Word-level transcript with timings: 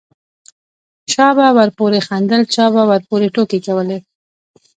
چا 1.11 1.27
به 1.37 1.47
ورپورې 1.57 1.99
خندل 2.07 2.41
چا 2.53 2.65
به 2.73 2.81
ورپورې 2.91 3.27
ټوکې 3.35 3.59
کولې. 3.65 3.97